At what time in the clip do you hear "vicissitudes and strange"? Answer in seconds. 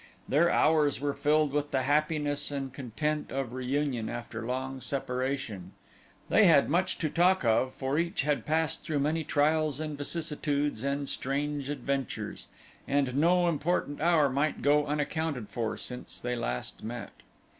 9.95-11.69